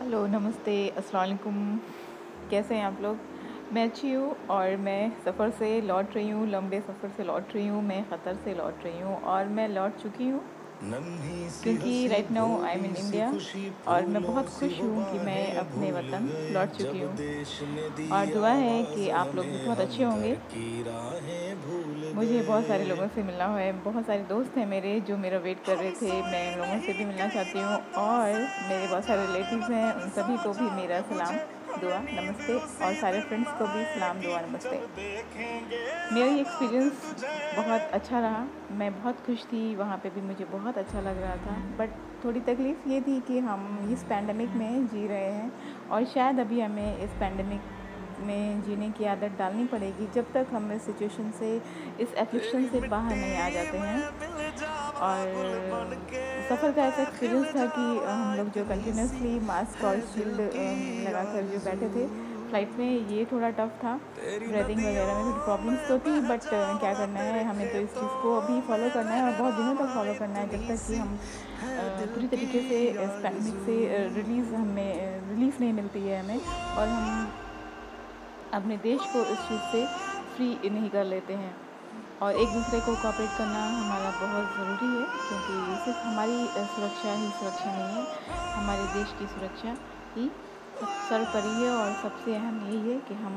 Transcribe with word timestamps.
Hello, 0.00 0.26
नमस्ते 0.26 0.74
असलकुम 0.98 1.56
कैसे 2.50 2.74
हैं 2.74 2.84
आप 2.84 3.00
लोग? 3.02 3.16
मैं 3.72 3.82
अच्छी 3.84 4.12
हूँ 4.12 4.30
और 4.50 4.76
मैं 4.76 5.10
सफ़र 5.24 5.50
से 5.50 5.80
लौट 5.80 6.14
रही 6.16 6.30
हूँ, 6.30 6.46
लंबे 6.48 6.80
सफ़र 6.80 7.08
से 7.16 7.24
लौट 7.24 7.54
रही 7.54 7.66
हूँ, 7.66 7.82
मैं 7.82 8.02
ख़तर 8.10 8.36
से 8.44 8.54
लौट 8.54 8.84
रही 8.84 9.00
हूँ 9.00 9.16
और 9.16 9.48
मैं 9.48 9.68
लौट 9.68 9.96
चुकी 9.96 10.28
हूँ। 10.28 10.40
क्योंकि 10.82 12.06
right 12.08 12.30
now 12.30 12.62
I 12.64 12.74
am 12.74 12.84
in 12.84 12.94
India 12.96 13.26
और 13.88 14.06
मैं 14.06 14.22
बहुत 14.22 14.48
खुश 14.48 14.80
हूँ 14.80 15.04
कि 15.12 15.18
मैं 15.18 15.56
अपने 15.56 15.90
वतन 15.92 16.28
लौट 16.54 16.70
चुकी 16.78 17.00
हूँ। 17.00 18.10
और 18.10 18.26
दुआ 18.26 18.52
है 18.52 18.82
कि 18.84 19.08
आप 19.22 19.34
लोग 19.34 19.46
भी 19.46 19.58
बहुत 19.66 19.80
अच्छे 19.80 20.02
होंगे। 20.04 20.36
मुझे 22.14 22.42
बहुत 22.42 22.66
सारे 22.66 22.84
लोगों 22.84 23.08
से 23.08 23.22
मिलना 23.22 23.46
है। 23.56 23.72
बहुत 23.82 24.06
सारे 24.06 24.22
दोस्त 24.24 24.56
हैं 24.56 24.66
मेरे 24.66 24.98
जो 25.00 25.16
मेरा 25.16 25.38
वेट 25.38 25.64
कर 25.66 25.76
रहे 25.76 25.90
थे। 25.92 26.22
मैं 26.22 26.42
उन 26.52 26.58
लोगों 26.60 26.80
से 26.86 26.92
भी 26.92 27.04
मिलना 27.04 27.28
चाहती 27.28 27.58
हूँ 27.58 27.76
और 28.04 28.32
मेरे 28.68 28.86
बहुत 28.86 29.04
सारे 29.04 29.26
रिलेटिव्स 29.26 29.70
हैं। 29.70 29.92
उन 29.94 30.08
सभी 30.10 30.36
को 30.36 30.52
भी 30.52 30.70
मेरा 30.76 31.00
सलाम। 31.10 31.36
दुआ, 31.78 31.98
नमस्ते, 31.98 32.54
और 32.84 32.94
सारे 32.94 33.20
फ्रेंड्स 33.20 33.50
को 33.50 33.66
भी 33.66 33.84
सलाम, 33.84 34.20
दुआ, 34.20 34.40
नमस्ते। 34.40 34.76
मेरा 36.14 36.26
ये 36.26 36.40
एक्सपीरियंस 36.40 37.24
बहुत 37.56 37.80
अच्छा 37.80 38.20
रहा। 38.20 38.46
मैं 38.70 38.92
बहुत 39.00 39.16
खुश 39.26 39.44
थी, 39.44 39.74
वहाँ 39.76 39.96
पे 39.96 40.10
भी 40.10 40.20
मुझे 40.20 40.44
बहुत 40.44 40.78
अच्छा 40.78 41.00
लग 41.00 41.22
रहा 41.22 41.36
था। 41.36 41.56
बट 41.78 41.90
थोड़ी 42.24 42.40
तकलीफ़ 42.40 42.88
ये 42.88 43.00
थी 43.00 43.20
कि 43.20 43.38
हम 43.38 43.90
इस 43.92 44.02
पैंडमिक 44.02 44.50
में 44.50 44.86
जी 44.86 45.06
रहे 45.06 45.32
हैं, 45.32 45.52
और 45.90 46.04
शायद 46.04 46.40
अभी 46.40 46.60
हमें 46.60 46.98
इस 46.98 47.10
पैंडमिक 47.10 47.60
में 48.20 48.62
जीने 48.62 48.90
की 48.90 49.04
आदत 49.04 49.36
डालनी 49.38 49.64
पड़ेगी, 49.64 50.06
जब 50.14 50.32
तक 50.32 50.46
हम 50.52 50.72
इस 50.72 50.82
सिचुएशन 50.82 51.30
से, 51.30 51.56
इस 52.00 52.14
एफ्लिक्शन 52.14 52.66
से 52.66 52.80
बाहर 52.80 53.16
नहीं 53.16 53.36
आ 53.36 53.48
जाते 53.50 53.78
हैं। 53.78 54.02
और 55.00 55.99
सफ़र 56.50 56.72
का 56.72 56.84
ऐसा 56.84 57.02
एक्सपीरियंस 57.02 57.54
था 57.56 57.64
कि 57.74 57.82
हम 58.04 58.34
लोग 58.36 58.48
जो 58.54 58.64
कंटिन्यूसली 58.68 59.38
मास्क 59.46 59.84
और 59.84 60.00
शील्ड 60.14 60.40
लगा 61.04 61.22
कर 61.24 61.42
जो 61.50 61.58
बैठे 61.64 61.88
थे 61.90 62.06
फ़्लाइट 62.48 62.72
में 62.78 63.08
ये 63.10 63.24
थोड़ा 63.32 63.50
टफ 63.58 63.76
था। 63.82 63.92
ब्रेदिंग 64.16 64.78
वगैरह 64.78 65.14
में 65.14 65.24
थोड़ी 65.26 65.44
प्रॉब्लम्स 65.44 65.86
तो 65.88 65.98
थी 66.06 66.14
बट 66.22 66.48
क्या 66.48 66.92
करना 66.94 67.20
है, 67.20 67.44
हमें 67.44 67.72
तो 67.72 67.78
इस 67.78 67.90
चीज़ 67.90 68.16
को 68.22 68.34
अभी 68.40 68.60
फॉलो 68.68 68.88
करना 68.94 69.10
है 69.10 69.22
और 69.24 69.38
बहुत 69.38 69.54
दिनों 69.54 69.74
तक 69.76 69.94
फॉलो 69.94 70.14
करना 70.18 70.38
है 70.38 70.48
जब 70.48 70.66
तक 70.68 70.86
कि 70.86 70.96
हम 70.96 71.16
पूरी 72.14 72.28
तरीके 72.28 72.62
से 72.68 72.82
इस 73.04 73.22
पैंडमिक 73.22 73.62
से 73.66 73.76
रिलीज़ 74.16 74.54
हमें 74.54 74.92
रिलीफ 75.30 75.60
नहीं 75.60 75.72
मिलती 75.72 76.06
है 76.08 76.20
हमें 76.20 76.40
और 76.76 76.88
हम 76.88 77.32
अपने 78.54 78.76
देश 78.84 79.00
को 79.12 79.24
इस 79.32 79.48
चीज़ 79.48 79.72
से 79.72 79.86
फ्री 80.34 80.70
नहीं 80.70 80.90
कर 80.90 81.04
लेते 81.14 81.34
हैं। 81.42 81.54
और 82.22 82.36
एक 82.36 82.48
दूसरे 82.52 82.80
को 82.86 82.94
कॉपरेट 83.02 83.36
करना 83.36 83.60
हमारा 83.74 84.10
बहुत 84.16 84.56
ज़रूरी 84.56 84.89
क्योंकि 85.10 85.54
सिर्फ़ 85.84 86.06
हमारी 86.06 86.38
सुरक्षा 86.74 87.12
ही 87.14 87.30
सुरक्षा 87.40 87.70
नहीं 87.70 87.90
है, 87.96 88.06
हमारे 88.54 88.86
देश 88.94 89.14
की 89.18 89.26
सुरक्षा 89.34 89.76
ही 90.16 90.30
सर्वपरि 91.08 91.54
है 91.54 91.70
और 91.72 91.92
सबसे 92.02 92.34
अहम 92.34 92.60
यही 92.68 92.90
है 92.90 92.98
कि 93.08 93.14
हम 93.24 93.34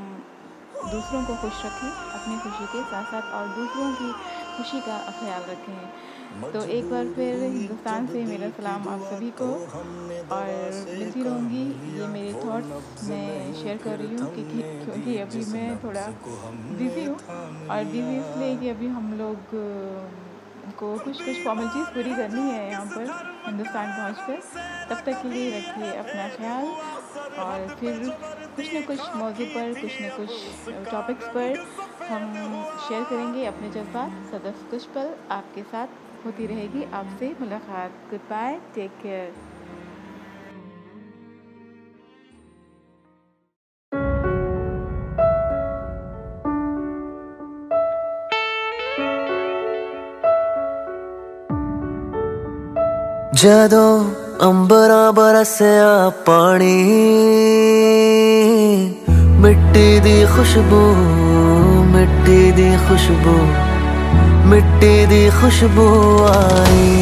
दूसरों 0.92 1.24
को 1.26 1.36
खुश 1.42 1.66
रखें, 1.66 1.92
अपनी 2.14 2.38
खुशी 2.40 2.66
के 2.72 2.82
साथ 2.84 3.04
साथ 3.12 3.34
और 3.36 3.48
दूसरों 3.58 3.92
की 3.94 4.12
खुशी 4.58 4.80
का 4.88 4.98
ख्याल 5.20 5.44
रखें। 5.44 6.52
तो 6.54 6.64
एक 6.76 6.90
बार 6.92 7.08
फिर 7.16 7.44
हिंदुस्तान 7.44 8.08
से 8.08 8.24
मेरा 8.26 8.50
सलाम 8.58 8.88
आप 8.90 9.02
सभी 9.12 9.30
को 9.42 9.48
और 10.36 10.48
मिलती 10.90 11.24
रहूँगी, 11.24 11.64
ये 12.00 12.08
मेरे 12.08 12.34
थॉट्स 12.44 13.04
मैं 13.10 13.54
शेयर 13.54 13.78
कर 13.84 13.98
रही 13.98 14.16
हूँ 14.16 14.34
क्योंकि 14.36 14.62
क्योंकि 14.86 15.18
अभी 15.20 15.46
मैं 15.54 15.78
थोड़ा 15.84 16.08
बिज़ी 16.74 17.06
हूँ 17.06 17.16
और 17.68 17.84
बिज़ी 17.86 18.18
इसलिए 18.18 18.56
कि 18.58 18.70
अभी 18.70 18.88
हम 18.98 19.14
लोग 19.18 19.56
को 20.80 20.98
कुछ 20.98 21.22
कुछ 21.22 21.44
फॉर्मेलिटीज़ 21.44 21.88
पूरी 21.88 22.16
करनी 22.16 22.42
है 22.42 22.70
यहाँ 22.70 22.86
पर, 22.86 23.08
हिंदुस्तान 23.46 23.92
पहुँच 23.92 24.18
कर। 24.28 24.40
तब 24.90 25.04
तक 25.06 25.22
के 25.22 25.30
लिए 25.30 25.50
रखिए 25.58 25.94
अपना 25.94 26.28
ख्याल 26.30 26.66
और 27.40 27.76
फिर 27.80 28.10
कुछ 28.56 28.74
न 28.76 28.82
कुछ 28.82 29.16
मौजू 29.16 29.46
पर, 29.46 29.74
कुछ 29.82 30.02
न 30.02 30.10
कुछ 30.18 30.90
टॉपिक्स 30.92 31.28
पर 31.28 31.66
हम 32.08 32.34
शेयर 32.88 33.04
करेंगे 33.04 33.46
अपने 33.46 33.70
जज्बात। 33.70 34.12
सदस्य 34.32 34.70
कुछ 34.72 34.86
पल 34.96 35.14
आपके 35.32 35.64
साथ 35.64 35.88
होती 36.26 36.46
रहेगी। 36.48 36.84
आपसे 36.94 37.36
मुलाकात। 37.42 37.92
गुड 38.10 38.30
बाय 38.30 38.60
टेक 38.76 38.92
केयर 39.04 39.34
ਜਦੋਂ 53.34 54.06
ਅੰਬਰਾਂ 54.44 55.12
ਬਰਸਿਆ 55.14 56.12
ਪਾਣੀ, 56.26 56.84
ਮਿੱਟੀ 59.40 60.00
ਦੀ 60.00 60.26
ਖੁਸ਼ਬੂ, 60.36 60.82
ਮਿੱਟੀ 61.86 62.52
ਦੀ 62.52 62.70
ਖੁਸ਼ਬੂ, 62.90 63.38
ਮਿੱਟੀ 64.46 65.06
ਦੀ 65.06 65.32
ਖੁਸ਼ਬੂ 65.42 65.88
ਆਈ। 66.24 67.00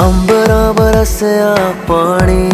ਅੰਬਰਾਂ 0.00 0.72
ਬਰਸਿਆ 0.72 1.56
ਪਾਣੀ 1.88 2.50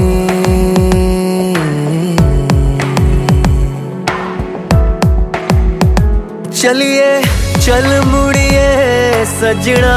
ਚਲਿਏ, 6.60 7.22
ਚਲ 7.60 8.02
ਮੁੜੀਏ 8.06 9.24
ਸਜਣਾ। 9.40 9.94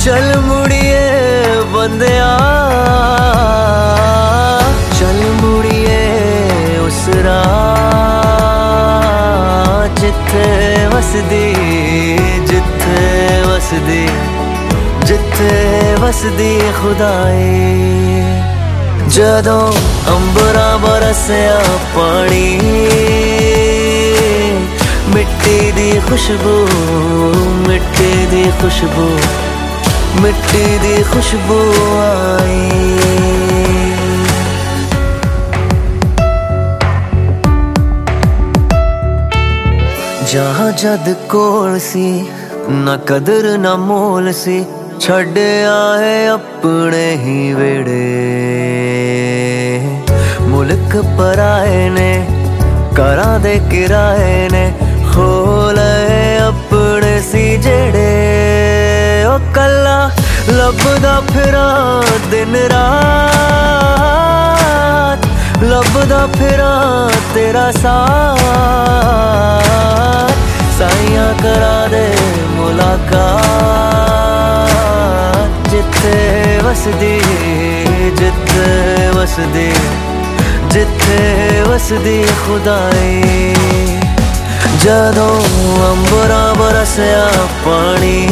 ਚਲ 0.00 0.40
ਮੁੜੀਏ 0.40 1.10
ਬੰਦਿਆ। 1.66 2.38
ਚਲ 5.00 5.14
ਮੁੜੀਏ 5.14 6.78
ਉਸ 6.78 7.08
ਰਾਹ 7.24 10.00
ਜਿੱਥੇ 10.00 10.86
ਵਸਦੀ 10.92 11.54
ਜਿੱਥੇ 12.46 13.42
ਵਸਦੀ 13.46 14.08
ਜਿੱਥੇ 15.04 15.94
ਵਸਦੀ 16.00 16.60
ਖੁਦਾਈ। 16.82 18.22
ਜਦੋਂ 19.08 19.72
ਅੰਬਰਾਂ 20.08 20.78
ਬਰਸਿਆ 20.78 21.60
ਪਾਣੀ 21.94 22.60
ਮਿੱਟੀ 25.16 25.70
ਦੀ 25.72 26.00
ਖੁਸ਼ਬੂ, 26.08 26.54
ਮਿੱਟੀ 27.68 28.26
ਦੀ 28.26 28.42
ਖੁਸ਼ਬੂ, 28.62 29.08
ਮਿੱਟੀ 30.22 30.78
ਦੀ 30.78 31.02
ਖੁਸ਼ਬੂ 31.02 31.58
ਆਈ। 32.00 32.70
ਜਹਾਂ 40.32 40.70
ਜਦ 40.72 41.12
ਕੋਲ 41.28 41.78
ਸੀ, 41.78 42.24
ਨਾ 42.70 42.96
ਕਦਰ, 43.06 43.56
ਨਾ 43.58 43.74
ਮੋਲ 43.76 44.32
ਸੀ 44.32 44.64
ਛੱਡ 45.00 45.38
ਆਏ 45.68 46.26
ਆਪਣੇ 46.26 47.10
ਹੀ 47.16 47.52
ਵੇੜੇ 47.54 48.02
ਮੁਲਕ 50.40 50.96
ਪਰਾਏ 51.18 51.88
ਨੇ 51.88 52.26
ਕਰਾਂ 52.96 53.38
ਦੇ 53.40 53.60
ਕਿਰਾਏ 53.70 54.48
ਨੇ 54.52 54.72
ਖੋਲੇ 55.16 56.38
ਆਪਣੇ 56.38 57.20
ਸੀ 57.22 57.56
ਜਿਹੜੇ 57.56 59.24
ਉਹ 59.24 59.38
ਕੱਲਾ 59.54 60.10
ਲੱਭਦਾ 60.48 61.20
ਫਿਰਾਂ 61.32 62.02
ਦਿਨ 62.30 62.56
ਰਾਤ, 62.72 65.26
ਲੱਭਦਾ 65.62 66.26
ਫਿਰਾਂ 66.38 67.10
ਤੇਰਾ 67.34 67.70
ਸਾਥ। 67.72 68.40
ਸਾਈਆਂ 70.78 71.34
ਕਰਾ 71.42 71.86
ਦੇ 71.86 72.16
ਮੁਲਾਕਾਤ, 72.50 73.40
ਜਿੱਥੇ 75.70 76.16
ਵਸਦੀ 76.64 77.20
ਜਿੱਥੇ 78.18 78.68
ਵਸਦੀ 79.14 79.72
ਜਿੱਥੇ 80.70 81.20
ਵਸਦੀ 81.68 82.24
ਖੁਦਾਈ। 82.46 83.54
ਜਦੋਂ 84.86 85.40
ਅੰਬਰਾਂ 85.86 86.54
ਬਰਸਿਆ 86.54 87.30
ਪਾਣੀ 87.64 88.26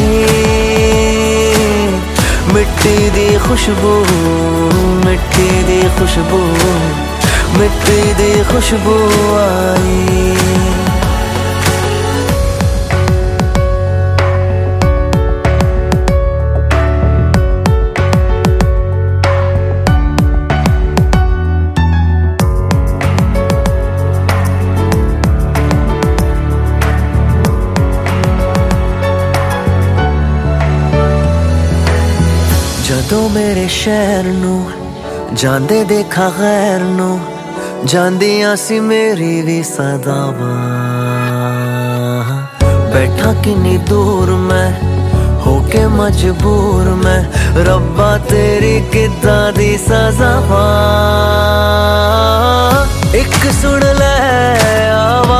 ਮਿੱਟੀ 2.53 3.09
ਦੀ 3.09 3.27
ਖੁਸ਼ਬੂ 3.47 3.93
ਮਿੱਟੀ 5.05 5.49
ਦੀ 5.63 5.81
ਖੁਸ਼ਬੂ 5.99 6.39
ਮਿੱਟੀ 7.57 8.13
ਦੀ 8.17 8.43
ਖੁਸ਼ਬੂ 8.51 8.95
ਆਈ। 9.39 10.24
ਸ਼ਹਿਰ 33.85 34.25
ਨੂੰ, 34.25 34.59
ਜਾਂਦੇ 35.33 35.83
ਦੇਖਾ 35.83 36.29
ਗੈਰ 36.39 36.81
ਨੂੰ, 36.81 37.19
ਜਾਂਦੀਆਂ 37.85 38.55
ਸੀ 38.55 38.79
ਮੇਰੀ 38.79 39.41
ਵੀ 39.41 39.57
ਸਦਾਵਾਂ। 39.63 40.55
ਬੈਠਾ 42.93 43.33
ਕਿੰਨੀ 43.33 43.77
ਦੂਰ 43.89 44.31
ਮੈਂ, 44.31 44.71
ਹੋ 45.41 45.53
ਕੇ 45.71 45.81
ਮਜਬੂਰ 45.87 46.89
ਮੈਂ, 46.95 47.21
ਰੱਬਾ 47.65 48.07
ਤੇਰੀ 48.29 48.79
ਕਿੱਦਾਂ 48.91 49.51
ਦੀ 49.53 49.77
ਸਜ਼ਾਵਾਂ। 49.77 50.71
ਇੱਕ 53.13 53.37
ਸੁਣ 53.61 53.85
ਲੈ 53.99 54.59
ਆਵਾਜ਼, 54.93 55.35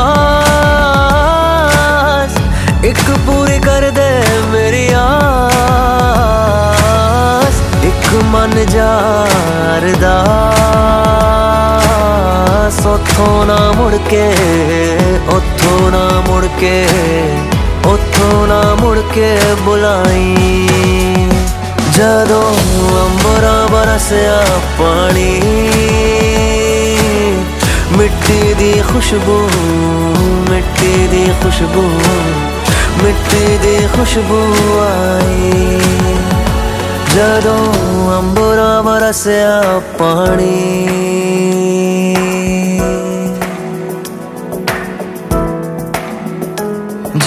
ਇੱਕ 2.86 3.06
ਪੂਰੀ 3.26 3.60
ਕਰ 3.60 3.90
ਦੇ 3.92 4.12
ਮੇਰੀ 4.52 4.86
ਆ 4.94 5.06
ਮਨ 8.26 8.54
ਯਾਰ 8.74 9.90
ਦਾ 10.02 10.16
ਸੋਥੋਂ 12.84 13.46
ਨਾ 13.46 13.58
ਮੁੜ 13.72 13.96
ਕੇ 14.10 14.26
ਉੱਥੋਂ 15.30 15.92
ਨਾ 15.92 16.10
ਮੁੜ 16.28 16.46
ਕੇ 16.60 16.86
ਉੱਥੋਂ 17.86 18.48
ਨਾ 18.48 18.62
ਮੁੜ 18.82 18.98
ਕੇ 19.14 19.38
ਬੁਲਾਈ। 19.62 20.48
ਜਦੋਂ 21.92 22.52
ਅੰਬਰਾਂ 23.02 23.68
ਬਰਸਿਆ 23.68 24.46
ਪਾਣੀ, 24.80 25.42
ਮਿੱਟੀ 27.98 28.54
ਦੀ 28.54 28.74
ਖੁਸ਼ਬੂ, 28.94 29.38
ਮਿੱਟੀ 30.50 31.08
ਦੀ 31.08 31.26
ਖੁਸ਼ਬੂ, 31.44 31.90
ਮਿੱਟੀ 33.04 33.58
ਦੀ 33.58 33.78
ਖੁਸ਼ਬੂ 33.98 34.42
ਆਈ। 34.82 35.80
जदों 37.16 37.66
अंबरा 38.14 38.72
बरसया 38.82 39.56
पानी। 40.00 40.56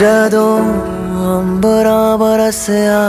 जदों 0.01 0.59
अंबरा 1.37 2.01
बरसया 2.17 3.01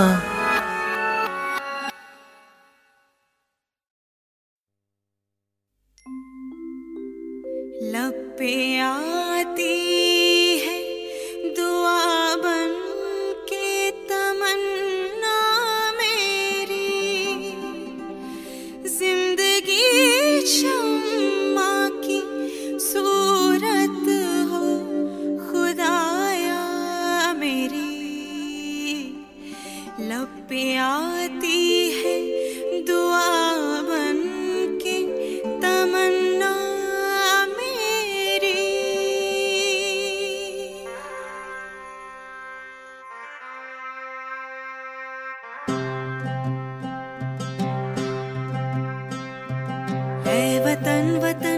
वन् 50.66 51.49